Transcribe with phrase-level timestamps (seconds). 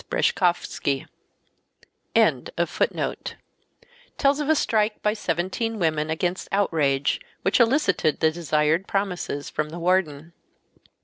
[0.09, 1.05] Breshkovsky
[2.15, 2.49] tells
[4.39, 9.77] of a strike by 17 women against outrage, which elicited the desired promises from the
[9.77, 10.33] warden.